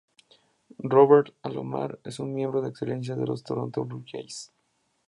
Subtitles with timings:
[0.79, 4.51] Roberto Alomar es un miembro Excelencia de los Toronto Blue Jays.